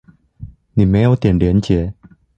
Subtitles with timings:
[0.73, 1.93] 你沒有點連結